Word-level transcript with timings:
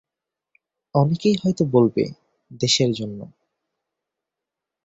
অনেকেই 0.95 1.35
হয়ত 1.43 1.59
বলবে, 1.71 2.03
দেশের 2.61 2.91
জন্য। 2.93 3.19